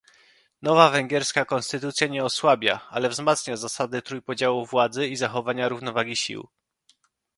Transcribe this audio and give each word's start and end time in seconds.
Nowa 0.61 0.89
węgierska 0.89 1.45
konstytucja 1.45 2.07
nie 2.07 2.23
osłabia, 2.23 2.79
ale 2.89 3.09
wzmacnia 3.09 3.57
zasady 3.57 4.01
trójpodziału 4.01 4.65
władzy 4.65 5.07
i 5.07 5.15
zachowania 5.15 5.69
równowagi 5.69 6.15
sił 6.15 6.47